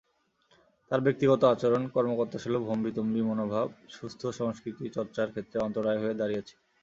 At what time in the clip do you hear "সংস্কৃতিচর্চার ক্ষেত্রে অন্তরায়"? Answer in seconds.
4.39-6.01